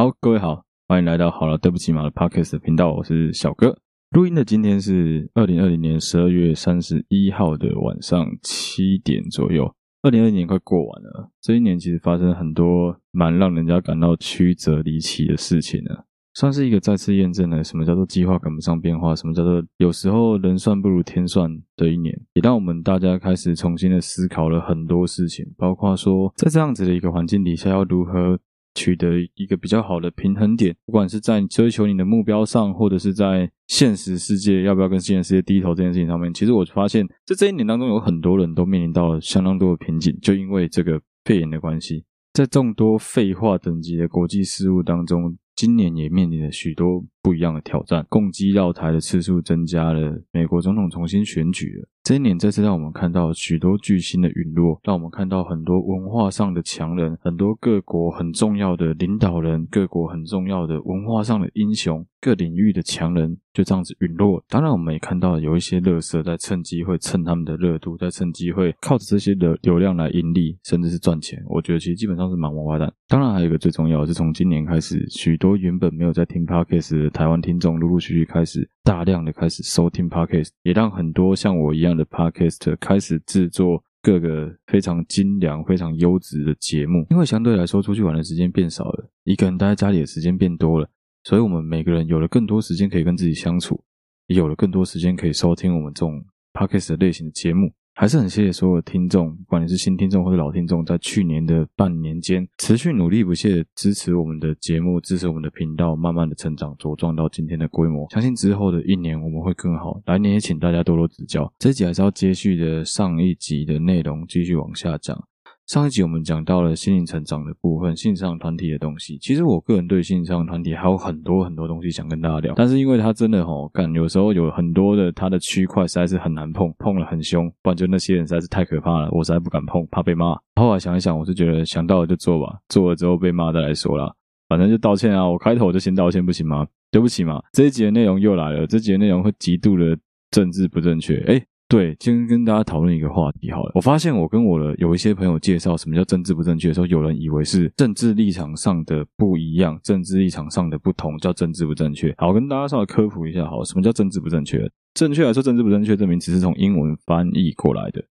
[0.00, 3.76] 好，各位好，欢迎来到好了，对不起嘛的 Podcast 频道，我是小哥。
[4.12, 9.70] 录音的今天是二零二零年十二月三十一号的晚上七点左右。
[10.00, 15.90] 二零二零年快过完了，这一年其实发生很多蛮让人家感到曲折离奇的事情呢，
[16.32, 28.38] 算是一个再次验证了什么叫做计划赶不上变化，什么叫做有时候人算不如天算的一年，也让我们大家开始重新的思考了很多事情，包括说在这样子的一个环境底下要如何。
[28.74, 45.36] 取得一个比较好的平衡点，不管是在追求你的目标上，或者是在现实世界要不要跟现实世界低头这件事情上面，其实我发现，在这一年当中，有很多人都面临到了相当多的瓶颈，就因为这个肺炎的关系，在众多废话等级的国际事务当中。
[45.56, 51.88] 今年也面临了许多不一样的挑战，共机绕台的次数增加了，美国总统重新选举了。
[52.10, 64.44] 这一年再次让我们看到许多巨星的陨落，让我们看到很多文化上的强人，很多各国很重要的领导人，各国很重要的文化上的英雄，各领域的强人就这样子陨落。
[64.48, 71.42] 当然，我们也看到有一些乐色在趁机会蹭他们的热度，在趁机会靠着这些的流量来盈利，甚至是赚钱。
[71.46, 72.92] 我觉得其实基本上是蛮王八蛋。
[73.08, 87.06] 当然，还有一个最重要的是，从今年开始，许多原本没有在听 Podcast 的台湾听众，陆陆续续开始大量的开始收听 Podcast，也让很多像我一样的 podcast 开始制作各个非常精良、非常优质的节目。
[87.10, 90.88] 因为相对来说，出去玩的时间变少了，一个人待在家里的时间变多了，
[91.24, 93.82] 所以我们每个人有了更多时间可以跟自己相处，
[94.26, 97.72] 也有了更多时间可以收听我们这种 Podcast 类型的节目。
[97.92, 108.08] 还是很谢谢所有听众，不管你是新听众或者老听众，在去年的半年间持续努力不懈的支持我们的节目，支持我们的频道，慢慢的成长茁壮到今天的规模。
[108.10, 111.52] 相信之后的一年我们会更好，来年也请大家多多指教。
[111.58, 115.22] 这集还是要接续的上一集的内容，继续往下讲。
[115.70, 119.16] 上一集我们讲到了心灵成长的部分，性上团体的东西。
[119.18, 130.36] 其实我个人对性上团体还有很多很多东西想跟大家聊，但是因为它真的吼干，有时候有很多的它的区块实在是很难碰，碰了很凶，不然就那些人实在是太可怕了，我实在不敢碰，怕被骂。
[130.56, 134.12] 后来想一想，我是觉得想到了就做吧，做了之后被骂再来说啦，
[134.48, 136.66] 反正就道歉啊，我开头我就先道歉不行吗？
[136.90, 139.96] 对不起嘛，这一集的内容又来了，这一集的内容会极度的
[140.32, 143.70] 政治不正确，诶对，今天跟大家讨论一个话题好了。
[143.76, 152.12] 我发现我跟我的有一些朋友介绍什么叫政治不正确的时候，有人以为是政治立场上的不一样，政治立场上的不同叫政治不正确。
[152.18, 154.68] 好，跟大家稍微科普一下，好，什么叫政治不正确？
[154.94, 158.04] 正确来说，政治不正确这名词是从英文翻译过来的。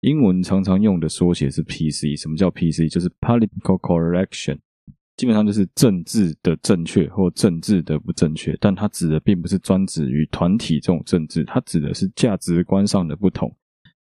[0.00, 2.20] 英文常常用的缩写是 PC。
[2.20, 2.90] 什么叫 PC？
[2.90, 4.58] 就是 Political Correction。
[5.16, 13.50] 基本上就是政治的正确或政治的不正确，但它指的并不是专指于团体这种政治，它指的是价值观上的不同。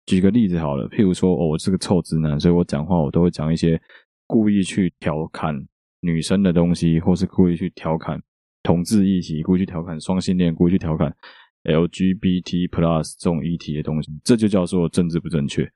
[0.07, 3.79] 举个例子好了，譬如说，我是个臭直男，所以我讲话我都会讲一些
[4.25, 5.55] 故意去调侃
[6.01, 8.19] 女生的东西，或是故意去调侃
[8.63, 11.15] 同志议题，故意去调侃双性恋，故意去调侃
[11.63, 15.71] LGBT plus 这种议题的东西，这就叫做政治不正确。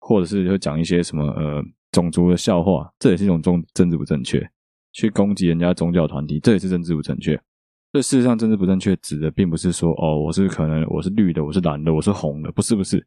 [0.00, 1.62] 或者是会讲一些什么呃。
[1.98, 4.38] 种族的笑话，这也是一种政政治不正确；
[4.92, 7.36] 去攻击人家宗教团体，这也是政治不正确。
[7.92, 13.04] 这事实上，政治不正确指的并不是说哦，我是可能我是绿的，我是蓝的，我是红的，不是不是。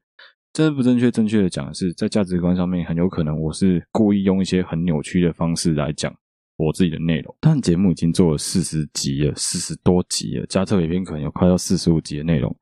[0.52, 6.14] 政治不正确，正确的讲是在价值观上面，很有可能我是故意用一些很扭曲的方式来讲
[6.58, 7.34] 我自己的内容。
[7.40, 12.54] 但节目已经做了四十集了，四十多集了，加特别篇可能有快要四十五集的内容。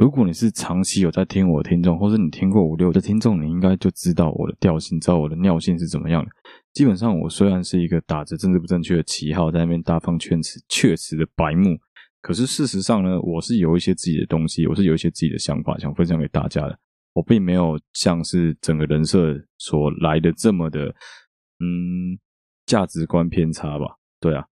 [0.00, 6.30] 如果你是长期有在听我的听众，或是你听过五六的听众，你应该就知道我的调性，知道我的尿性是怎么样的。
[6.72, 11.78] 基本上，我虽然是一个打着政治不正确的旗号在那边大放厥词、厥词的白目，
[12.22, 16.78] 可是事实上呢，我是有一些自己的东西，我是有一些自己的想法想分享给大家的。
[17.12, 20.86] 我并没有像是整个人设所来的这么的，
[21.58, 22.16] 嗯，
[22.64, 23.84] 价值观偏差吧？
[24.18, 24.46] 对啊，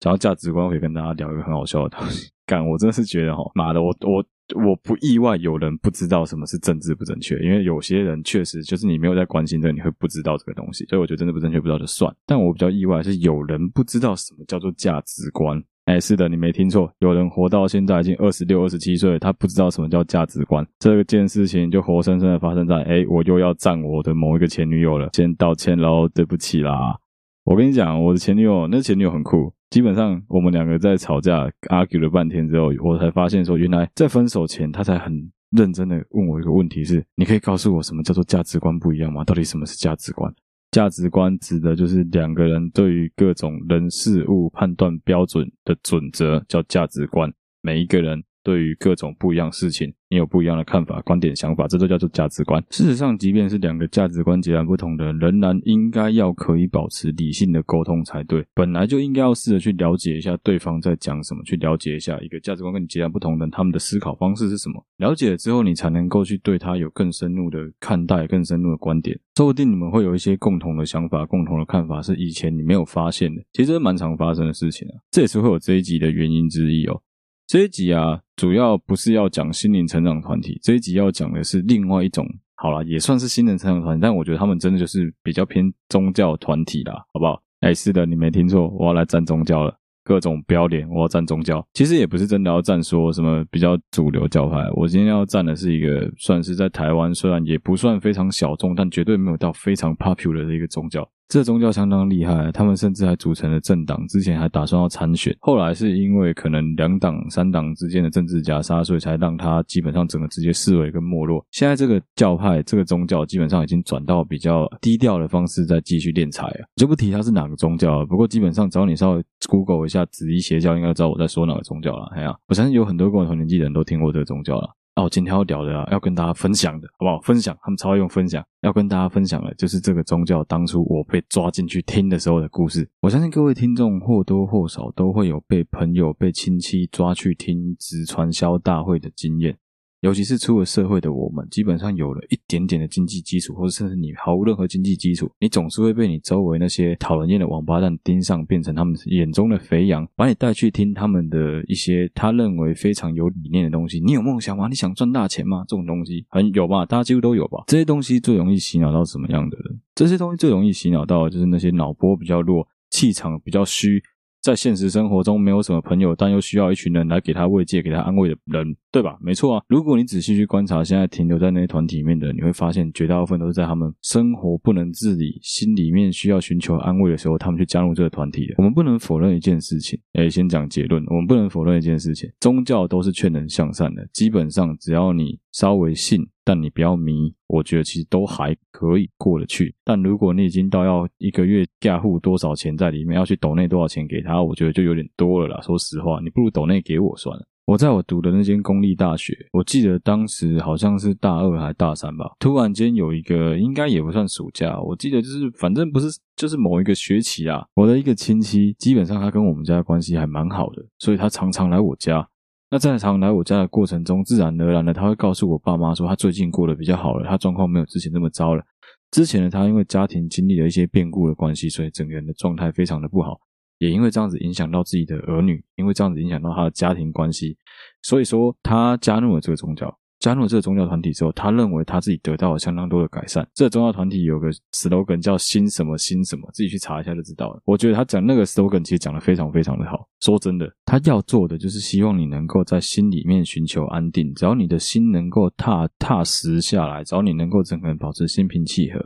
[0.00, 2.30] 讲到价值观，我可以跟大家聊一个很好笑的东西。
[2.46, 4.24] 干，我真的是觉得哈，妈的，我我。
[4.54, 10.84] 我不意外有人不知道什么是政治不正确，因为有些人确实就是你没有在关心这个，你会不知道这个东西。
[10.86, 12.14] 所以我觉得政治不正确不知道就算。
[12.26, 15.62] 但我比较意外是有人不知道什么叫做价值观。
[15.86, 20.66] 哎，是的，你没听错，有人活到现在已经二十六、二十七岁，他不知道什么叫价值观。
[20.78, 26.98] 这件事情就活生生的发生在，哎，我又要赞我的某一个前女友了，先道歉喽，对不起啦。
[27.44, 29.52] 我跟你讲，我的前女友，那前女友很酷。
[29.74, 35.12] 基本上，我们两个在吵架，argue 了半天之后，我才发现说，原来在分手前，他才很
[35.50, 39.24] 认真的问我一个问题是：你可以告诉我什么叫做价值观不一样吗？
[39.24, 40.32] 到底什么是价值观？
[40.70, 47.28] 价值观指的就是两个人对于各种人事物判断标准的准则，叫价值观。
[47.60, 52.62] 每一个人对于各种不一样事情，你有不一样的看法、观点、想法，这都叫做价值观。
[52.70, 58.44] 事实上，即便是两个价值观截然不同的人，仍然应该要可以保持理性的沟通才对。
[58.54, 64.84] 本来就应该要试着去了解一下对方在讲什么，去了解一下一个价值观跟你截然不同的人他们的思考方式是什么。
[64.98, 69.18] 了解了之后，你才能够去对他有更深入的看待、更深入的观点。
[69.36, 73.42] 说不定你们会有一些共同的想法、共同的看法，是以前你没有发现的。
[73.52, 77.00] 其实这蛮常发生的事情啊，这也是会有这一集的原因之一哦。
[77.46, 87.42] 这一集啊，主要不是要讲心灵成长团体，这一集要讲的是另外一种，好啦，也算是心灵成长团体，但我觉得他们真的就是比较偏宗教团体啦，好不好？
[87.60, 89.74] 哎，是的，你没听错，我要来站宗教了。
[90.06, 94.58] 各种标点，我要站宗教，其实也不是真的要站说什么比较主流教派。
[94.74, 101.08] 我今天要站的是一个算是在台湾，虽然也不算非常小众，但绝对没有到非常 popular 的一个宗教。
[101.26, 111.44] 这宗教相当厉害，他们甚至还组成了政党，之前还打算要参选，后来是因为可能两党、三党之间的政治夹杀，所以才让他基本上整个直接式微跟没落。
[111.50, 116.60] 现在这个教派、这个宗教基本上已经转到比较低调的方式，在继续敛财啊。
[116.76, 122.06] 就不提他是哪个宗教了，不过基本上只要你稍微 Google 一下紫衣邪教，应该知道我在说哪个宗教了。
[122.14, 124.68] 哎呀，我相信有很多跟我同年纪的人都听过这个宗教了。
[124.96, 127.20] 哦、今天要聊的，要跟大家分享的，好不好？
[127.20, 132.88] 分享，他们超爱用分享，要跟大家分享的，就是这个宗教当初我被抓进去听的时候的故事。
[133.00, 139.58] 我相信各位听众或多或少都会有被朋友、被亲戚抓去听直传销大会的经验。
[140.04, 153.98] 尤其是出了社会的我们，基本上有了一点点的经济基础，或者甚至你毫无任何经济基础，你总是会被你周围那些讨人厌的王八蛋盯上，变成他们眼中的肥羊，把你带去听他们的一些他认为非常有理念的东西。
[153.98, 154.68] 你有梦想吗？
[154.68, 155.64] 你想赚大钱吗？
[155.66, 156.84] 这种东西很有吧？
[156.84, 157.64] 大家几乎都有吧？
[157.66, 159.80] 这些东西最容易洗脑到什么样的人？
[159.94, 164.02] 这些东西最容易洗脑到的就是那些脑波比较弱、气场比较虚。
[164.44, 169.16] 在现实生活中没有什么朋友，但又需要一群人来给他慰藉、给他安慰的人，对吧？
[169.18, 169.62] 没错啊。
[169.68, 178.54] 如果你仔细去观察，现在停留在那些团体里面的，你会发现绝大部分都是在他们生活不能自理、心里面需要寻求安慰的时候，他们去加入这个团体的。
[178.58, 181.02] 我们不能否认一件事情，诶，先讲结论。
[181.06, 184.06] 我们不能否认一件事情，宗教都是劝人向善的。
[184.12, 186.20] 基本上，只要你稍微信。
[186.44, 189.74] 但你不要迷，我觉得其实都还可以过得去。
[189.82, 195.60] 但如果你已经到要一个月嫁户多少钱在里面，要去抖内多少钱给他，我觉得就有点多了啦。
[195.62, 197.46] 说实话，你不如抖内给我算了。
[197.66, 207.64] 我在我读的那间公立大学，我记得当时好像是大二还是大三吧，突然间有一个，应该也不算暑假，我记得就是反正不是，就是某一个学期啊。
[207.74, 212.28] 我的一个亲戚，基本上他跟我们家关系还蛮好的，所以他常常来我家。
[212.74, 218.64] 那在常来我家的过程中，自然而然的他会告诉我爸妈说，他最近过得比较好了，他状况没有之前那么糟了。
[219.12, 223.38] 之前的他因为家庭经历了一些变故的关系，所以整个人的状态非常的不好，
[223.78, 227.56] 也因为这样子影响到自己的儿女，因为这样子影响到他的家庭关系，
[228.02, 229.96] 所以说他加入了这个宗教。
[230.24, 233.46] 加入这个宗教团体之后，他认为他自己得到了相当多的改善。
[233.52, 237.60] 这个宗教团体有个 slogan 叫“心什么心什么”，自己去查一下就知道了。
[237.66, 240.08] 我觉得他讲那个 slogan 其实讲得非常非常的好。
[240.22, 244.32] 说真的，他要做的就是希望你能够在心里面寻求安定。
[244.32, 248.98] 只要你的心能够踏踏实下来，只要你能够整个人保持心平气和，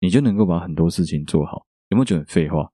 [0.00, 1.64] 你就能够把很多事情做好。
[1.90, 2.68] 有没有觉得很废话？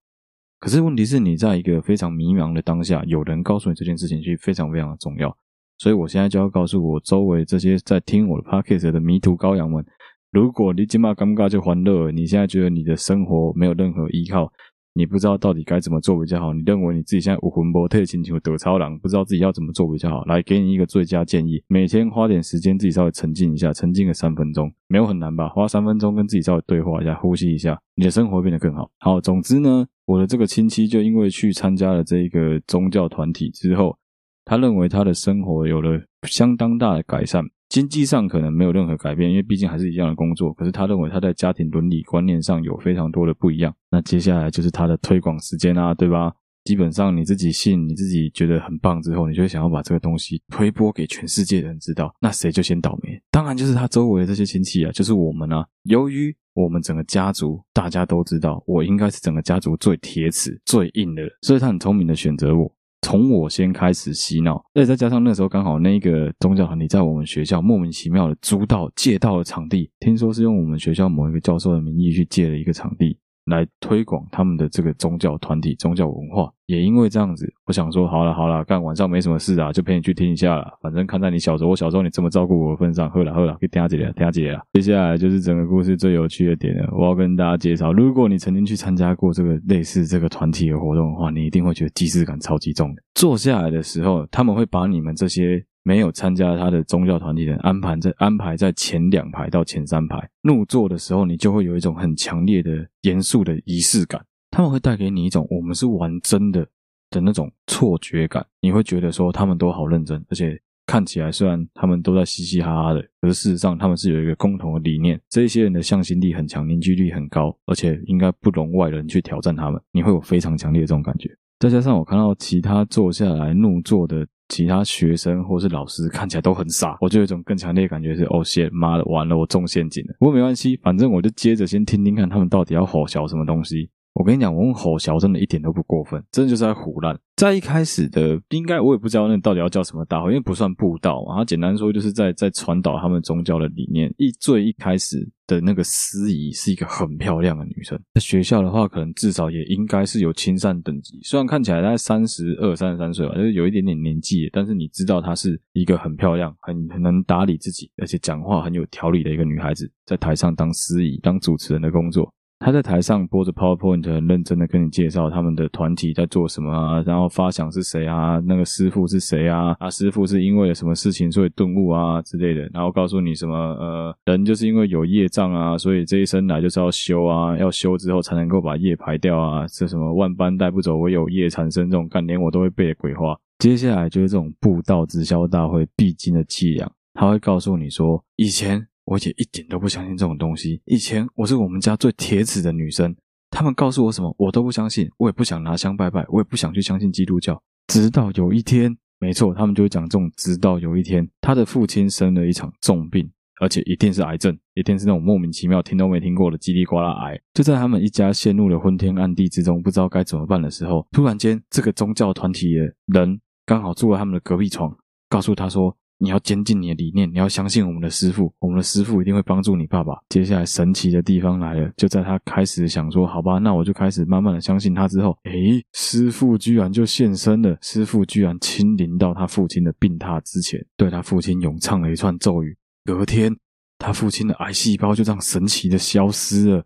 [0.58, 5.36] 可是问题是你在一个非常迷茫的当下，有人告诉你这件事情，其实非常非常的重要。
[5.80, 9.82] 所以我现在就要告诉我周围这些在听我的 podcast 的迷途羔羊们，
[10.30, 14.52] 如果你今嘛尴尬就欢乐，你现在觉得你的生活没有任何依靠，
[14.92, 25.48] 你不知道到底该怎么做比较好，你认为你自己现在无魂无体，亲像得超狼，不知道自己要怎么做比较好，来给你一个最佳建议，每天花点时间自己稍微沉浸一下，沉浸个三分钟，没有很难吧？
[25.48, 28.90] 花三分钟跟自己稍微对话一下，呼吸一下，你的生活变得更好。
[28.98, 33.96] 好，总之呢，我的这个亲戚就因为去参加了这一个宗教团体之后。
[34.44, 40.52] 他认为他的生活有了相当大的改善，经济上可能没有任何改变，因为毕竟还是一样的工作。
[40.54, 43.74] 可是他认为他在家庭伦理观念上有非常多的不一样。
[43.90, 46.32] 那接下来就是他的推广时间啊，对吧？
[46.64, 52.14] 基本上你自己信，你自己觉得很棒之后，你就会想要把这个东西推播给全世界的人知道。
[52.20, 53.18] 那谁就先倒霉？
[53.30, 55.66] 当然就是他周围的这些亲戚啊，就是我们啊。
[55.84, 62.70] 由于我们整个家族大家都知道，我应该是整个家族最铁齿、最硬的，所以他很聪明的选择我。
[63.02, 73.18] 从我先开始洗脑，而且再加上那时候刚好那个宗教团体在我们学校莫名其妙的租到借到了场地，听说是用我们学校某一个教授的名义去借了一个场地。
[73.50, 80.72] 来推广他们的这个宗教团体、宗教文化，也因为这样子，我想说，好了好了，干晚上没什么事啊，就陪你去听一下啦。
[80.80, 84.60] 反正看在你小时候，我小时候你这么照顾我的份上，喝了喝了，可以听下姐了，听下姐了。
[84.72, 93.02] 接下来就是整个故事最有趣的点了，我要跟大家介绍，如果你曾经去参加过这个类似这个团体的活动的话，你一定会觉得仪式感超级重的。
[93.14, 104.24] 坐下来的时候，他们会把你们这些没有参加他的宗教团体的人安排在安排在前两排到前三排入座的时候，你就会有一种很强烈的严肃的仪式感。
[104.52, 106.64] 他们会带给你一种我们是玩真的
[107.10, 110.56] 的那种错觉感，你会觉得说他们都好认真，而且
[110.86, 115.20] 看起来虽然他们都在嘻嘻哈哈的，可是事实上他们是有一个共同的理念。
[115.28, 119.82] 这些人的向心力很强，凝聚力很高，而且应该不容外人去挑战他们。
[119.90, 121.28] 你会有非常强烈的这种感觉。
[121.60, 124.26] 再加上我看到其他坐下来怒坐的。
[124.52, 130.14] 其他学生或是老师看起来都很傻，我就有一种更强烈的感觉是：哦，谢妈的，完了，我中陷阱了。
[130.18, 133.88] 不过没关系，反正我就接着先听听看他们到底要吼小什么东西。
[134.12, 137.18] 我跟你讲，我用吼小真的一点都不过分，真的就是在胡乱。
[137.36, 141.30] 在一开始的，应该我也不知道那到底要叫什么大会，因为不算布道嘛。
[141.30, 144.12] 然后简单说，就是在在传导他们宗教的理念。
[144.18, 151.18] 一最一开始的那个司仪是一个很漂亮的女生，在学校的话，可能至少也应该是有亲善等级。
[151.22, 162.30] 虽然看起来大概三十二、三十三岁吧，就是有一点点年纪，但是你知道她是一个很漂亮、很很能打理自己，而且讲话很有条理的一个女孩子，在台上当司仪、当主持人的工作。
[162.62, 183.38] 他在台上播着 PowerPoint，很认真的跟你介绍他们的团体在做什么啊，然后发想是谁啊，那个师傅是谁啊，啊师傅是因为了什么事情所以顿悟啊之类的，然后告诉你什么呃人就是因为有业障啊，所以这一生来就是要修啊，要修之后才能够把业排掉啊，这什么万般带不走，唯有业缠身这种概念我都会背的鬼话。
[183.58, 188.89] 接下来就是这种布道直销大会必经的伎俩，他会告诉你说以前。
[189.10, 190.80] 我姐一点都不相信这种东西。
[190.84, 193.12] 以前我是我们家最铁齿的女生，
[193.50, 195.10] 他们告诉我什么，我都不相信。
[195.18, 197.60] 我也不想拿香拜拜，我也不想去相信基督教。
[197.88, 200.30] 直到有一天，没错，他们就会讲这种。
[200.36, 203.28] 直到有一天，他的父亲生了一场重病，
[203.60, 207.36] 而且一定是癌症，一定是那种莫名其妙听都没听过的叽里呱啦癌。
[207.52, 214.96] 就在他们一家陷入了昏天暗地之中，不知道该怎么办的时候，突然间，这个宗教团体的人刚好住在他们的隔壁床，
[215.28, 215.96] 告诉他说。
[216.22, 220.12] 你要坚定你的理念，你要相信我们的师傅，我们的师傅一定会帮助你爸爸。
[220.28, 232.76] 接下来神奇的地方来了，就在他开始想说，好吧，那我就开始慢慢的相信他之后，诶，师傅居然就现身了，师傅居然亲临到他父亲的病榻之前，对他父亲咏唱了一串咒语。
[233.06, 233.56] 隔天，
[233.96, 236.84] 他父亲的癌细胞就这样神奇的消失了。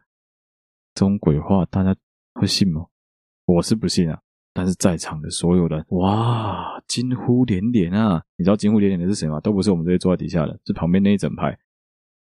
[0.94, 1.92] 这种鬼话大家
[2.34, 2.86] 会信吗？
[3.46, 4.23] 我是不信啊。
[4.54, 8.22] 但是在场的所有人，哇，惊呼连连啊！
[8.36, 9.40] 你知道惊呼连连的是谁吗？
[9.40, 11.58] 都不是我们这些坐在底下的，是旁边那一整排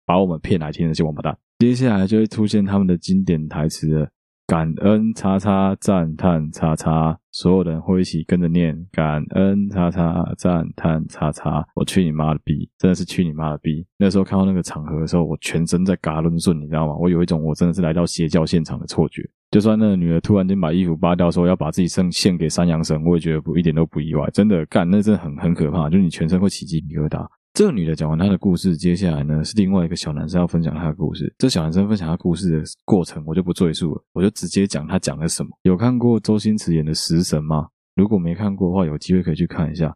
[0.07, 1.39] 把我们骗来听的那些王八蛋。
[1.59, 4.09] 接下来就会出现他们的经典台词了：
[4.53, 11.67] 感恩叉叉赞叹叉叉，所有人会一起跟着念感恩叉叉赞叹叉叉。
[11.75, 12.69] 我去你妈的逼！
[12.77, 13.83] 真的是去你妈的逼！
[13.97, 16.95] 那时候看到那个场合的时候，我全身在嘎抡顺，你知道吗？
[17.01, 19.27] 我有一种我真的是来到邪教现场的错觉。
[19.53, 24.29] 就算那个女的突然间把衣服扒掉，说要把自己肾献给山羊神，我也觉得不一点都不意外。
[24.35, 27.27] 真的干，那真的很很可怕，就是你全身会起鸡皮疙瘩。
[27.55, 31.33] 这个女的讲完她的故事，接下来呢是另外一个小男生要分享他的故事。
[31.37, 35.51] 这小男生分享他故事的过程，我就不赘述了，我就直接讲他讲了什么。
[35.63, 37.69] 有看过周星驰演的《食神》吗？
[37.95, 39.95] 如果没看过的话，有机会可以去看一下。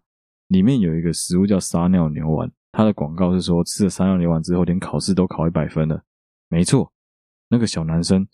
[0.48, 6.02] 里面有一个食物叫撒尿牛丸，它的广告是说吃了撒尿牛丸之后，连考试都考一百分了。
[6.50, 6.92] 没错，
[7.48, 8.26] 那个小男生。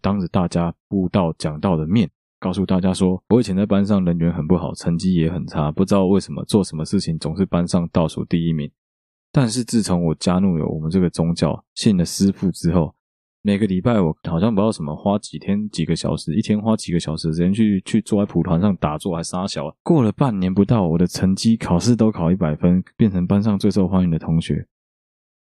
[0.00, 2.08] 当着大家布道讲道的面，
[2.40, 8.68] 告诉大家说：“我以前在班上人缘很不好，成绩也很差，不知道为什么做什么事情总是班上倒数第一名。
[9.30, 12.94] 但是自从我加入了我们这个宗教，信了师父之后，
[13.42, 19.70] 每个礼拜我好像不知道什么花几天几个小时，一天花几个小时时间去去坐在蒲团上打坐还杀小。
[19.82, 24.66] 过了半年不到，我的成绩考试都考一百分，变成班上最受欢迎的同学。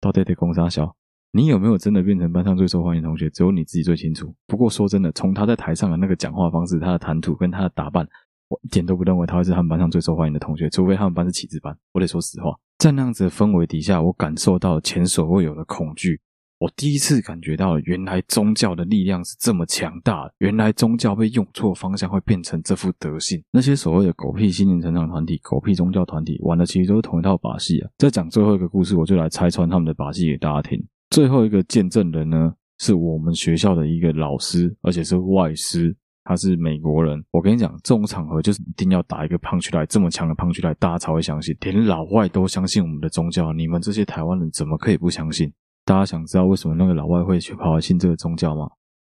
[0.01, 0.95] 到底得攻杀小？”
[1.33, 3.29] 你有没有真的变成班上最受欢迎的同学？
[3.31, 4.35] 只有你自己最清楚。
[4.47, 8.07] 不过说真的，从他在台上的那个讲话方式、他的谈吐跟他的打扮，
[8.49, 10.71] 我一点都不认为他会是他们班上最受欢迎的同学。
[10.71, 11.77] 除非他们班是启智班。
[11.93, 16.19] 我得说实话，在那样子的氛围底下，我感受到前所未有的恐惧。
[16.59, 20.29] 我第一次感觉到了，原来宗教的力量是这么强大。
[20.39, 23.41] 原来宗教被用错方向会变成这副德性。
[23.53, 27.91] 那些所谓的狗屁心灵成长团体、狗屁宗教团体，玩的其实都是同一套把戏啊。
[27.99, 30.85] 在讲最后一个故事，我就来拆穿他们的把戏给大家听。
[31.11, 37.25] 最后一个见证人呢，是我们学校的一个老师，而且是外师，他是美国人。
[37.31, 41.57] 我跟你讲，这种场合就是一定要打一个 punchline，这么强的 punchline，大家才会相信。
[41.61, 45.53] 连老外都相信我们的宗教，你们这些台湾人怎么可以不相信？
[45.85, 48.69] 大家想知道为什么那个老外会去跑来信这个宗教吗？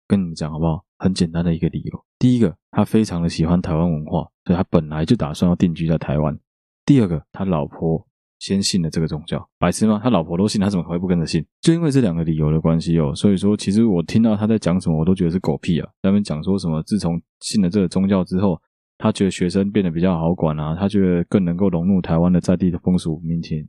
[0.08, 0.84] 跟你们讲好不好？
[0.98, 2.04] 很简单的一个理由。
[2.18, 6.36] 第一个，他非常的喜欢台湾文化，所以他本来就打算要定居在台湾。
[6.84, 8.04] 第二个，他老婆。
[8.38, 10.00] 先信了这个宗教，白痴吗？
[10.02, 11.44] 他老婆都信，他怎么会不跟着信？
[11.60, 15.88] 就因为这两个理由的关系哦，所以说其实我听到他在讲什么，我都觉得是狗屁啊。
[16.02, 18.60] 他们讲说什么，自从信了这个宗教之后，
[18.98, 23.66] 他觉得学生变得比较好管啊，他觉得更能够融入台湾的在地的风俗民情。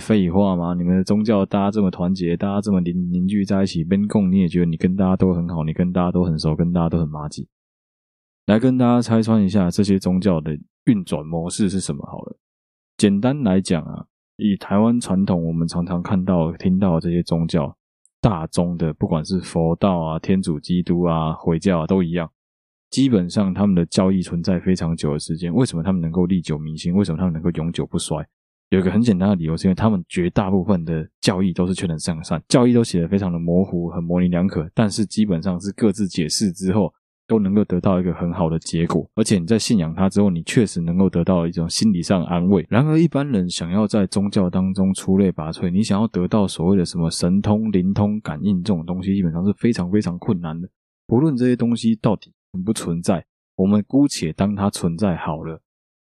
[0.00, 0.72] 废话吗？
[0.74, 7.48] 你们的宗教大家这么团结，大家这么凝凝聚在一起，边共你也觉得你跟大家都很好，你跟大家都很熟，跟大家都很麻吉。
[8.46, 12.36] 来跟大家拆穿一下这些宗教的运转模式是什么好了。
[13.02, 14.06] 简单来讲啊，
[14.36, 17.76] 以台湾传统，我们常常看到、听到这些宗教。
[18.20, 22.30] 大宗的，不管是佛道啊、天主基督啊、回教啊，都一样。
[22.90, 25.52] 基本上，他们的教义存在非常久的时间。
[25.52, 26.94] 为什么他们能够历久弥新？
[26.94, 28.24] 为什么他们能够永久不衰？
[28.68, 34.70] 有一个很简单的理由，是因为他们绝大部分的教义都是劝人向善，教义都写得非常的模糊，很模棱两可。
[34.72, 36.94] 但是基本上是各自解释之后。
[37.26, 42.66] 都能够得到一个很好的结果，而且你在信仰它之后，你确实能够得到一种心理上的安慰。
[42.68, 50.68] 然而，一般人想要在宗教当中出类拔萃，你想要得到所谓的什么神通、灵通、感应这种东西，基本上是非常非常困难的。
[51.06, 53.24] 不论这些东西到底存不存在，
[53.56, 55.60] 我们姑且当它存在好了。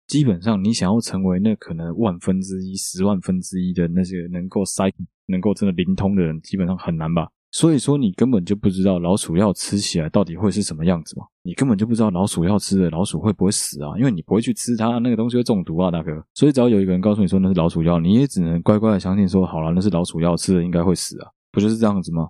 [0.06, 4.84] 基本上，你想要成为那可能万分之一、十万分之一的那些能够塞、
[5.26, 7.28] 能够真的灵通的人，基本上很难吧。
[7.52, 11.24] 所以说，你根本就不知道老鼠药吃起来到底会是什么样子嘛？
[11.42, 13.96] 你根本就不知道老鼠药吃的老鼠会不会死啊？
[13.96, 16.22] 因为你不会去吃它，那个东西会中毒啊，大哥。
[16.34, 22.28] 所以只要有一个人告诉你说那是老鼠药，你也只能乖乖的相信说，好了，那是老鼠药，吃了应该会死啊，不就是这样子吗？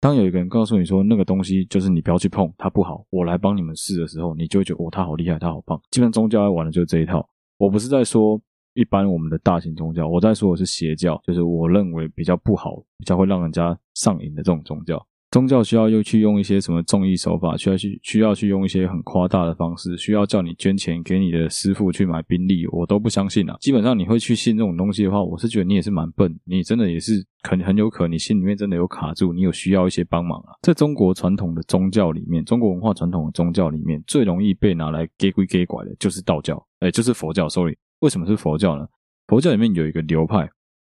[0.00, 5.78] 当有一个人告诉你说那个东西就是你不要去碰，它不好，我来帮你们试的时候，你就会觉得哦，他好厉害，他好棒。
[5.90, 7.28] 基本上宗教要玩的就是这一套。
[7.58, 8.40] 我不是在说。
[8.76, 15.04] 一般我们的大型宗教，我在说的是邪教，就是我认为比较不好、比较会让人家上瘾的这种宗教。
[15.32, 23.56] 宗教需要又去用一些什么重义手法，需要去需要去用一些很夸大的方式，需要叫你捐钱给你的师傅去买宾利，我都不相信啊。
[23.60, 30.52] 基本上你会去信这种东西的话，我是觉得你也是蛮笨，你真的也是很很有可能你心里面真的有卡住，你有需要一些帮忙啊。
[30.62, 37.76] 在中国传统的宗教里面，中国文化传统的宗教里面，最容易被拿来给鬼假怪的就是道教，哎，就是佛教，sorry。
[38.00, 38.86] 为什么是佛教呢？
[39.26, 40.48] 佛教里面有一个流派，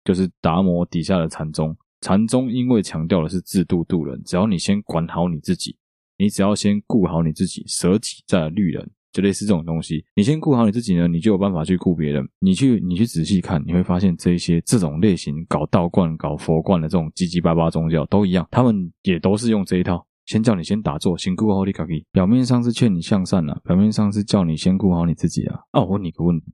[0.03, 1.75] 就是达摩底下的禅宗。
[2.01, 5.75] 禅宗因为强调的是自度度人，只要你先管好你自己，
[6.17, 10.03] 你只要先顾好你自己，舍己再来虑人，就类似这种东西。
[10.15, 12.27] 你先顾好你自己呢，你就有办法去顾别人。
[12.39, 20.05] 你去，你去仔细看，你会发现这一些这种类型搞道观、搞佛观的这种七七八八宗教都一样，他们也都是用这一套。
[20.25, 22.05] 先叫你先打坐，先顾好你自己。
[22.11, 25.59] 表面上是劝你向善啊，表面上是叫你先顾好你自己啊。
[25.71, 26.45] 啊，我问你个问题。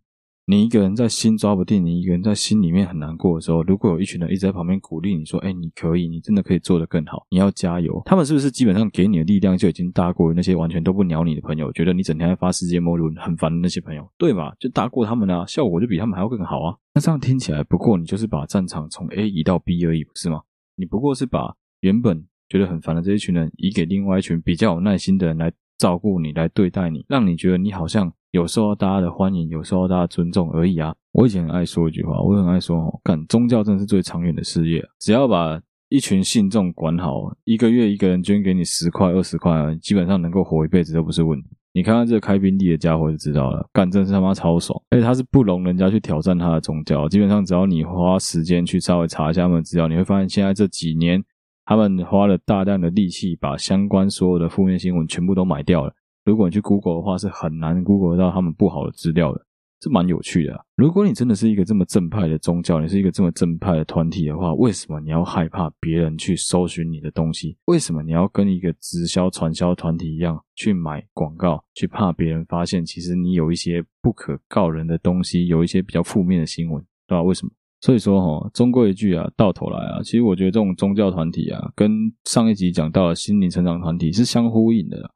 [0.50, 14.56] 你一个人在心抓不定，你一个人在心里面很难过的时候，如果有一群人一直在旁边鼓励你说：“哎，你可以，你真的可以做得更好，你要加油。”他们是不是基本上给你的力量就已经大过于那些完全都不鸟你的朋友，觉得你整天在发世界末日很烦的那些朋友，对吧？
[14.58, 16.78] 就大过他们啊，效果就比他们还要更好啊。
[16.94, 20.40] 那这样听起来，不过你就是把战场从 A 移到 B 而已，不是吗？
[20.78, 28.14] 你不过是把原本觉得很烦的这一群人移给另外一群比较有耐心的人来照顾你，来对待你，让你觉得你好像。
[28.32, 30.94] 有受到大家的欢迎，有受到大家尊重而已啊！
[31.14, 35.60] 我以前很爱说一句话，我很爱说哦，干宗教真是最长远的事业，只要把
[35.90, 41.50] 一群信众管好，一个月一个人捐给你十块、二十块，基本上能够活一辈子都不是问题。
[41.74, 44.80] 你看看这开宾利的家伙就知道了，干真是他妈超爽！
[44.90, 51.24] 而且他是不容人家去挑战他的宗教，基本上只要你花时间去稍微查一下他们的资料，你会发现现在这几年
[51.66, 55.94] 他们花了大量的力气，把相关所有的负面新闻全部都买掉了。
[56.28, 59.46] 如果你去 Google 的话，是很难 Google 到他们不好的资料的，
[59.80, 60.60] 这蛮有趣的啊。
[60.76, 67.56] 如果你真的是一个这么正派的宗教，你是一个这么正派的团体的话，为什么你要害怕别人去搜寻你的东西？
[67.68, 77.24] 为什么你要跟一个直销传销团体一样去买广告，去怕别人发现其实你有一些不可告人的东西，有一些比较负面的新闻，对吧？
[77.24, 77.52] 为什么？
[77.80, 85.10] 所以说齁，终归一句啊，到头来啊，其实我觉得这种宗教团体啊，跟上一集讲到的心灵成长团体是相呼应的。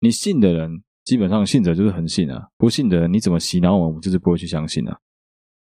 [0.00, 4.98] 你信的人，基本上信者就是很信啊；不信的人，你怎么洗脑我，我就是不会去相信啊。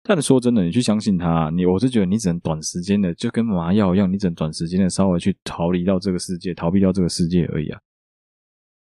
[0.04, 7.80] 但是说真的，你去相信他，你我是觉得你只能短时间的，就跟麻药一样，你只能短时间的稍微去逃离到这个世界，逃避掉这个世界而已啊。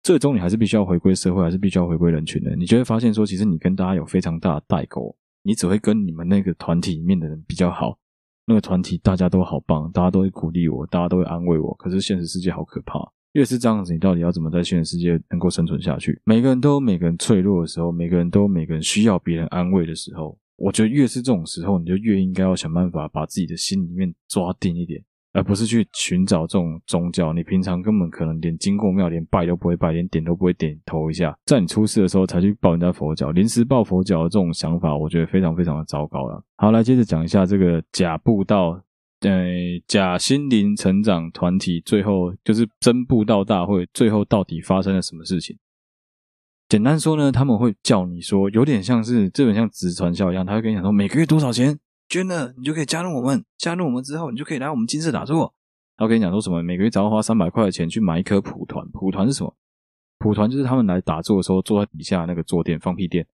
[0.02, 2.54] 最终你还是必须要回归社会，还是必须要回归人群的。
[2.56, 7.98] 你就会发现说，其实你跟大家有非常大的代沟，你只会跟你们那个团体里面的人比较好。
[8.46, 11.74] 那个团体大家都好棒，大家都会鼓励我，大家都会安慰我。
[11.74, 13.00] 可是现实世界好可怕。
[13.36, 16.18] 越是这样子，你到底要怎么在现实世界能够生存下去？
[16.24, 20.38] 每个人都有每个人脆弱的时候，每个人都有每个人需要别人安慰的时候。
[20.56, 24.98] 我觉得越是这种时候，你就越应该要想办法把自己的心里面抓定一点，
[25.34, 27.34] 而不是去寻找这种宗教。
[27.34, 36.42] 你平常根本可能连经过庙、连拜都不会拜，连点都不会点头一下，在你出事的时候才去抱人家佛脚，临时抱佛脚的这种想法，我觉得非常非常的糟糕了。
[36.56, 38.80] 好，来接着讲一下这个假布道。
[39.26, 45.58] 呃，假心灵成长团体最后就是真布道大会，最后到底发生了什么事情？
[46.68, 51.76] 简单说呢，他们会叫你说，有点像是这本像直传销一样，他会跟你讲说，每个月多少钱
[52.08, 53.44] 捐了，你就可以加入我们。
[53.58, 55.52] 加入我们之后，你就可以来我们金色打坐。
[55.96, 58.88] 他会跟你讲说什么，每个月只要花三百块钱去买一颗蒲团。
[58.90, 59.56] 蒲团是什么？
[60.18, 63.26] 蒲团就是他们来打坐的时候坐在底下那个坐垫放屁垫。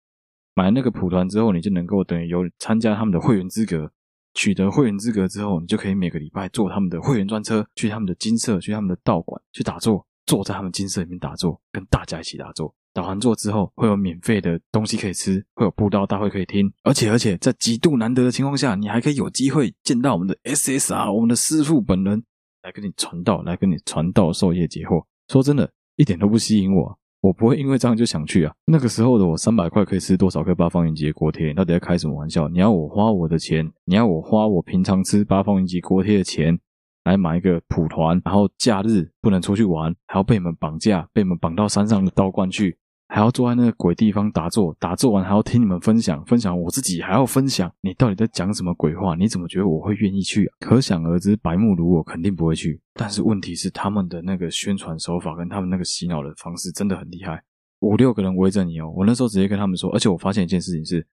[0.55, 3.90] 买那个蒲团之后，你就能够等于有参加他们的会员资格。
[4.34, 12.74] 取得会员资格之后，你就可以每个礼拜坐他们的会员专车，去他们的金色，去他们的道馆去打坐，坐在他们金色里面打坐，跟大家一起打坐。
[12.92, 22.20] 打完坐之后，会有免费的东西可以吃，会有布道大会可以听，而且而且在极度难得的情况下，你还可以有机会见到我们的 SSR，我们的师傅本人
[22.62, 25.04] 来跟你传道，来跟你传道授业解惑。
[25.28, 28.54] 说真的，一点都不吸引我，我不会因为这样就想去啊。
[28.66, 31.52] 那个时候的我，三百块可以吃多少个八方云集的锅贴？
[31.52, 32.48] 到底在开什么玩笑？
[32.48, 36.59] 你要我花我的钱，你要我花我平常吃八方云集锅贴的钱？
[37.04, 42.76] 来买一个蒲团，然后假日不能出去玩，还要被你们绑架，被你们绑到山上的道观去，
[43.12, 49.16] 还要坐在那个鬼地方打坐，打坐完还要听你们分享，分享我自己还要分享，你到底在讲什么鬼话？
[49.16, 50.54] 你怎么觉得我会愿意去啊？
[50.60, 52.80] 可想而知，白目如我肯定不会去。
[52.94, 57.42] 但是问题是，他们的那个宣传手法跟他们那个洗脑的方式真的很厉害，
[57.80, 58.88] 五六个人围着你哦。
[58.94, 61.04] 我那时候直接跟他们说，而且我发现一件事情是，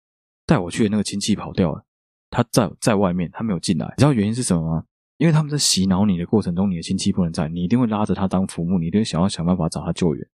[0.45, 1.83] 带我去的那个亲戚跑掉了，
[2.29, 4.83] 他在在外面，他没有进来，你知道原因是什么吗？
[5.17, 10.27] 因为他们在洗脑你的过程中，你的亲戚不能在，你一定会拉着他当浮木，你一定会想要想办法找他救援。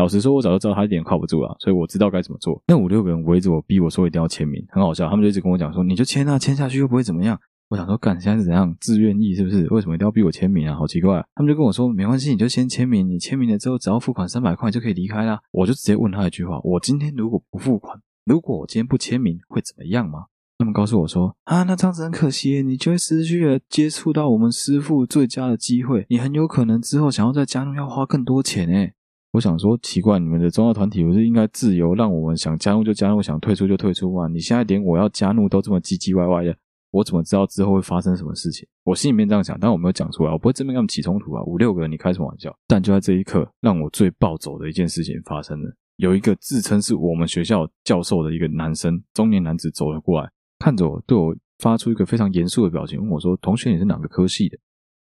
[0.00, 2.58] 老实说，我早就知道他一点靠不住了，所以我知道该怎么做。
[2.66, 5.06] 那五六个人围着我，逼我说一定要签名，很好笑。
[5.10, 8.74] 他们就一直跟我讲说：“你就签啊，签下去又不会怎么样。”我想说，干，现在是怎样？
[8.80, 9.68] 自愿意是不是？
[9.68, 10.74] 为什么一定要逼我签名啊？
[10.74, 11.22] 好奇怪。
[11.34, 20.24] 他们就跟我说：“没关系，你就先签名，你签名了之后，只要付款三百块就可以离开啦。”我就直接问他一句话：“我今天如果不付款，如果我今天不签名，会怎么样吗？”
[20.56, 26.06] 他们告诉我说：“啊，那这样子很可惜，你就会失去了接触到我们师傅最佳的机会。
[26.08, 28.94] 你很有可能之后想要在加入，要花更多钱。”诶
[29.32, 34.26] 我想说，奇怪，你们的宗教团体不是应该自由，让我们想加入就加入，想退出就退出吗？
[34.26, 36.56] 你现在连我要加入都这么唧唧歪歪的，
[36.90, 38.66] 我怎么知道之后会发生什么事情？
[38.82, 41.42] 我心里面这样想，但我没有讲出来，我不会正面跟他们起冲突啊。
[41.44, 42.52] 五六个人，你开什么玩笑？
[42.66, 50.28] 但就在这一刻，让我最暴走的一件事情发生了，有一个自称是我们学校教授的一个男生，中年男子走了过来。
[50.58, 54.58] 看着我，对我发出一个非常严肃的表情，问我说：“同学，你是哪个科系的？”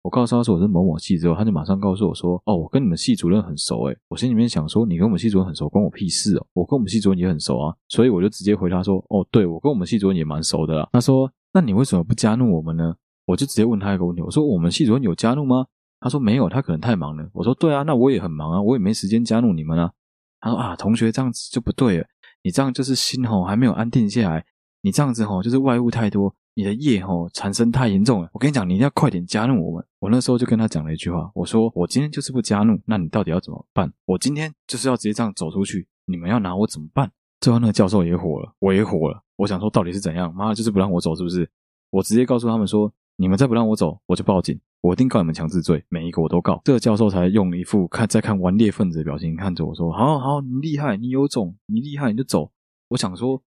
[0.03, 6.45] 我告诉他说：“我是某某系。”之后，他就马上告诉我说：“哦，我跟你们系主任很熟。”诶，我心里面想说：“你跟我们系主任很熟，关我屁事哦！
[6.53, 12.95] 我跟我们系主任也很熟啊。”所以我就直接回答说：“哦，对，我跟我们系主任也蛮熟的啦。”他说：“那你为什么不加入我们呢？”
[13.27, 15.65] 我就直接问他一个问题：“我说我们系主任有加入吗？”
[16.01, 19.91] 他说：“没有，他可能太忙了。”我说：“对啊，那我也很忙啊，我也没时间加入你们啊。”
[20.41, 22.05] 他说：“啊，同学这样子就不对了，
[22.41, 24.43] 你这样就是心吼还没有安定下来。”
[24.83, 28.29] 你这样子吼，就是外物太多，你的业吼产生太严重了。
[28.33, 29.85] 我跟你讲，你一定要快点加入我们。
[29.99, 33.91] 我那时候就跟他讲了一句话，我说我今天就是不加入，那你到底要怎么办？
[34.05, 37.09] 我今天就是要直接这样走出去，你们要拿我怎么办？
[37.39, 39.23] 最后那个教授也火了，我也火了。
[39.37, 40.33] 我想说到底是怎样？
[40.35, 41.49] 妈的，就是不让我走，是不是？
[41.89, 46.61] 我直接告诉他们说，你们再不让我走，我就报警，我一定告你们强制罪，每一个我都告。
[46.65, 52.51] 这个教授才用一副看在看顽劣分子的表情看着我说，好好，你厉害，你有种，你厉害你就走。
[52.89, 53.41] 我想说。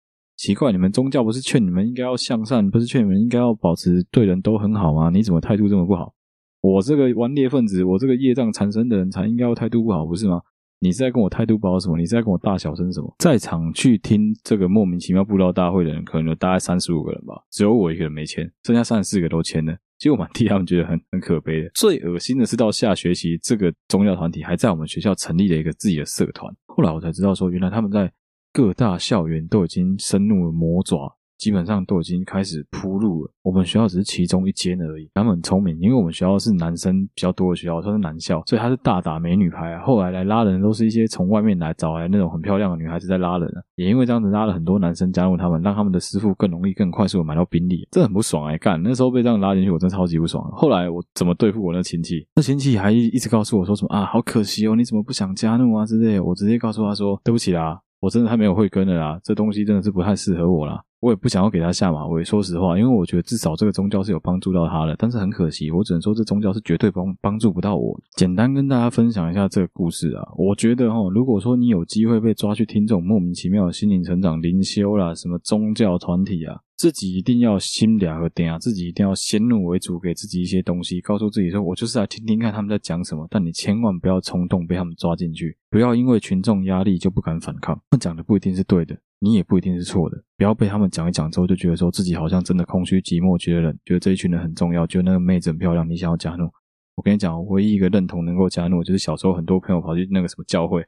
[0.41, 5.11] 奇怪，你们宗教不是劝你们应该要向善，不是劝你们应该要保持对人都很好吗？
[5.11, 6.15] 你怎么态度这么不好？
[6.63, 10.41] 我这个顽劣分子，我这个业障缠身的人才应该要态度不好，不是吗？
[10.79, 11.99] 你是在跟我态度不好什么？
[11.99, 13.15] 你是在跟我大小声什么？
[13.19, 19.77] 在场去听这个莫名其妙布道大会的人，可能有大概三十五个人吧，只有我一个人没签，剩下三十四个都签了。
[19.99, 21.71] 其实我蛮替他们觉得很很可悲的。
[21.75, 26.51] 最恶心的是，到下学期这个宗教团体还在我们学校成立了一个自己的社团。
[26.67, 28.11] 后来我才知道说，原来他们在。
[28.53, 33.31] 各大校园都已经伸入了魔爪，基本上都已经开始铺路了。
[33.43, 35.09] 我们学校只是其中一间而已。
[35.15, 39.83] 他们很聪明，因为我们学校是男生比较多的学校，算是男校，所以他是大打美女牌啊。
[39.83, 43.49] 后来来拉人都是一些从外面来找来那种很漂亮的女孩子在拉人。
[43.77, 48.59] 也因为这样子拉了很多男生加入他们，让他们的师傅更容易、更快速的买到宾利，这很不爽哎、欸！
[48.59, 50.45] 干那时候被这样拉进去，我真的超级不爽。
[50.53, 52.27] 后来我怎么对付我那亲戚？
[52.35, 56.21] 那亲戚还一直告诉我说什么啊，好可惜哦，你怎么不想加入啊之类。
[56.21, 57.81] 我直接告诉他说，对不起啦。
[58.01, 60.83] 我真的太没有慧根了啦，这东西真的是不太适合我啦。
[61.01, 64.95] 我也不想要给他下马威，说实话，因为我觉得至少这个宗教是有帮助到他的。
[64.99, 67.99] 但是很可惜，我只能说这宗教是绝对帮帮助不到我。
[68.17, 76.61] 简单跟大家分享一下这个故事啊，我觉得哈，如果说你有机会被抓去听这种莫名其妙的心灵成长、灵修啦，什么宗教团体啊。
[76.77, 83.27] 自己一定要心俩和点啊，自己一定要先入为主，给自己一些东西，告诉自己说，我就是来听听看他们在讲什么。
[83.31, 87.75] 但你千万不要冲动被他们抓进去，不要因为群众压力就不敢反抗。
[87.91, 90.21] 他们讲的不一定是对的，你也不一定是错的。
[90.37, 96.51] 不要被他们讲一讲之后，就觉得说自己好像真的空虚寂寞，觉得冷，觉得这一群人很重要，觉得那个妹子很漂亮，你想要加入。
[96.97, 100.85] 我跟你讲，唯一一个认同能够加入，就是小时候很多朋友跑去那个什么教会。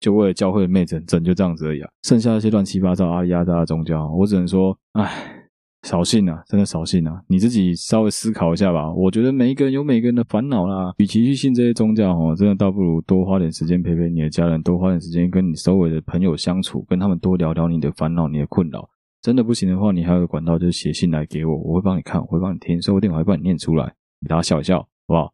[0.00, 1.88] 就为了教会的妹子整，就这样子而已啊。
[2.02, 5.41] 剩下那些乱七八糟阿里亚扎的宗教，我只能说，唉。
[5.82, 7.20] 扫兴啊，真的扫兴啊！
[7.26, 8.92] 你自己稍微思考一下吧。
[8.92, 10.94] 我觉得每一个人有每个人的烦恼啦。
[10.98, 18.88] 与其去信这些宗教哦，真的倒不如多花点时间陪陪你的家人，多花点时间跟你周围的朋友相处，跟他们多聊聊你的烦恼、你的困扰。
[19.20, 23.86] 真的不行的话，你还有管道，就写信来给我，我会帮你看，我会帮你听，说不定我还帮你念出来，
[24.20, 25.32] 给大家笑一笑，好不好？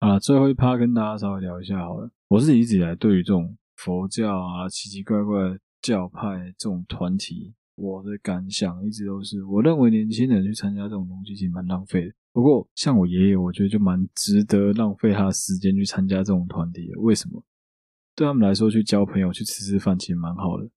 [0.00, 2.10] 啊，最后一趴跟大家稍微聊一下好了。
[2.28, 7.54] 我是一直以来对于这种佛教啊、奇奇怪怪教派这种团体。
[7.76, 12.12] 我的感想一直都是，我认为年轻人去参加这种东西其实蛮浪费的。
[12.32, 17.00] 不过，像我爷爷，我觉得就蛮值得浪费他的时间去参加这种团体的。
[17.00, 17.42] 为什么？
[18.14, 20.68] 对他们来说，去交朋友、去吃吃饭，其实蛮好的。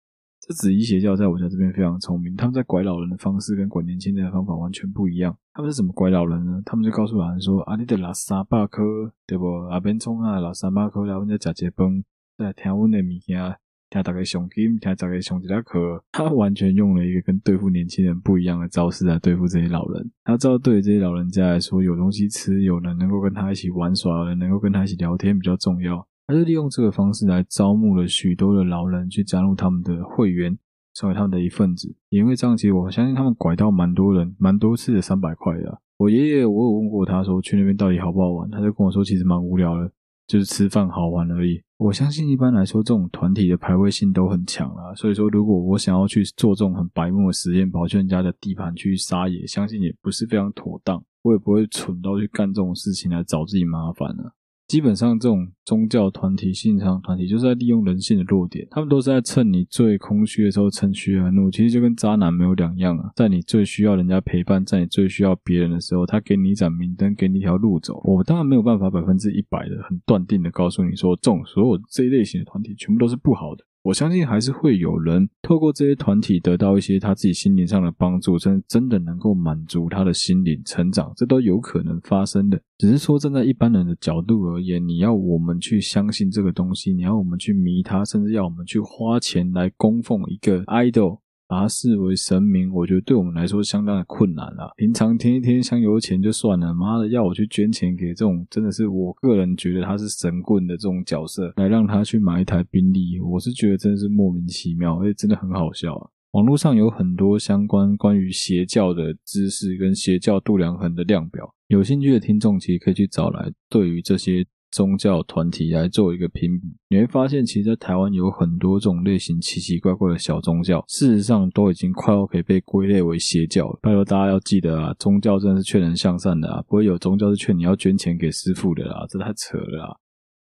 [0.41, 5.38] 这紫衣邪教在我家这边非常聪明，他们在拐老人的方式跟拐年轻人的方法完全不一样。
[5.53, 6.62] 他们是怎么拐老人呢？
[6.65, 9.45] 他们就告诉老人说：“啊，你得拿三百颗，对不？
[9.69, 12.03] 阿边冲啊，拿三百颗来我们家吃一饭，
[12.38, 13.57] 再听我的物件。”
[13.89, 20.12] 他大概熊金，他大概熊几大颗，他完全用了一个跟对付年轻人不一样的招式来对付这些老人。
[20.23, 26.08] 他知道对于这些老人家来说，有东西吃，有人能够跟他一起玩耍，有人能够跟他一起聊天比较重要。
[26.28, 30.56] 他就利用这个方式来招募了许多的老人去加入他们的会员，
[30.93, 31.95] 成为他们的一份子。
[32.10, 35.82] 因为这样，其实我相信他们拐到蛮多人，蛮多次的三百块的。
[35.97, 39.91] 我爷爷，我有问过他说去那边到底好不好玩，他就跟我说其实蛮无聊的。
[40.29, 41.59] 就是吃饭好玩而已。
[41.77, 44.93] 我相信一般来说，这种团体的排位性都很强啦。
[44.93, 51.03] 所以说，如果我想要去做这种很白目的实验，跑去人家的地盘去撒野，相信也不是非常妥当。
[51.23, 54.35] 我也不会蠢到去干这种事情来找自己麻烦了。
[54.69, 58.67] 基本上，这种宗教团体、信仰团体，就是在利用人性的弱点。
[58.69, 63.10] 他们都是在趁你最空虚的时候趁虚而入，其实就跟渣男没有两样啊。
[63.15, 67.99] 在你最需要人家陪伴，在你最需要别人的时候，他给你一盏明灯，给你一条路走。
[68.03, 73.65] 我当然没有办法百分之一百的很断定的告诉你说，这种所有这一类型的团体全部都是不好的。
[73.89, 82.62] 我相信还是会有人透过这些团体得到一些他自己心灵上的帮助，甚至真的能够满足他的心灵成长，这都有可能发生的。
[82.78, 91.21] 只是说站在一般人的角度而言，你要我们去相信这个东西，你要我们去迷他，甚至要我们去花钱来供奉一个 idol。
[91.49, 94.71] 把它视为神明，我觉得对我们来说相当的困难啦。
[94.77, 106.07] 平常添一添香油钱就算了，妈的要我去捐钱给这种真的是我个人觉得他是神棍的这种角色，来让他去买一台宾利，我是觉得真的是莫名其妙，而且真的很好笑啊。
[106.33, 114.45] 网络上有很多相关关于邪教的知识跟邪教度量衡的量表，有兴趣的听众其实可以去找来，对于这些。
[114.71, 123.67] 宗教团体来做一个评比，你会发现，其实，在台湾有很多这种类型奇奇怪怪的小宗教，事实上都已经快要可以被归类为邪教。
[123.82, 129.97] 拜托大家要记得啊，宗教真的是劝人向善的啊，不会有宗教是劝你要捐钱给师傅的啦，这太扯了啦。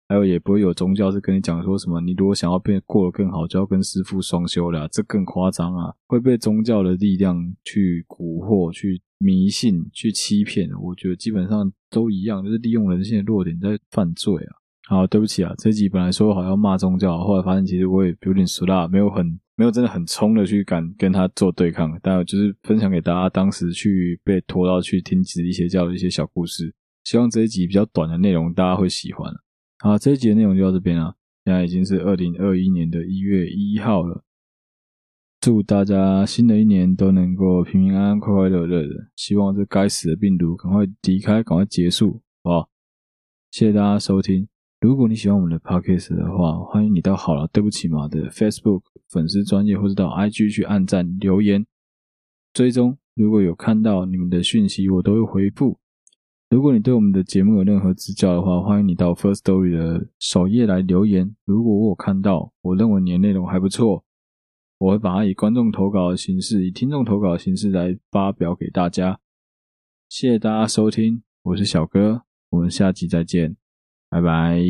[0.10, 5.94] 还有，也不会有宗教是跟你讲说什么，你如果想要变过得更好，就要跟师父双修了，这更夸张啊！
[6.08, 10.70] 会被宗教的力量去蛊惑、去迷信、去欺骗。
[10.82, 14.56] 我觉得基本上都一样，就是利用人性的弱点在犯罪啊！
[14.88, 19.26] 好，对不起啊，这集本来说好要骂宗教，后来发现其实我也有点俗辣，没有很
[19.58, 22.00] 没有真的很冲的去敢跟他做对抗。
[22.02, 29.30] 但就是分享给大家当时去被拖到去听紫衣邪教的一些小故事，希望这一集比较短的内容大家会喜欢。
[29.80, 31.16] 好，这一集的内容就到这边了。
[31.46, 34.24] 现在已经是二零二一年的一月一号了。
[35.40, 39.12] 祝大家新的一年都能够平平安安、快快乐乐的。
[39.16, 42.14] 希望这该死的病毒赶快离开，赶快结束，
[42.44, 42.70] 好不好？
[43.52, 44.48] 谢谢大家收听。
[44.82, 51.64] 如果你喜欢我们的 Podcast 的话，欢迎你到好了，对不起嘛的 Facebook 粉丝专业，或者到 IG 去按赞、留言、
[52.52, 52.98] 追踪。
[53.14, 55.78] 如果有看到你们的讯息，我都会回复。
[56.50, 61.36] 如果你对我们的节目有任何指教的话，欢迎你到 First Story 的首页来留言。
[61.44, 64.06] 如果我看到，我认为你的内容还不错，
[64.78, 69.20] 我会把它以观众投稿的形式，以听众投稿的形式来发表给大家。
[70.08, 73.58] 谢谢大家收听，我是小哥，我们下期再见，
[74.10, 74.62] 拜拜。